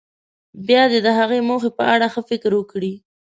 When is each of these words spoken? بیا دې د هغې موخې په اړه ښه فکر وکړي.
بیا 0.67 0.83
دې 0.91 0.99
د 1.05 1.07
هغې 1.17 1.39
موخې 1.47 1.69
په 1.77 1.83
اړه 1.93 2.07
ښه 2.13 2.21
فکر 2.29 2.51
وکړي. 2.55 2.93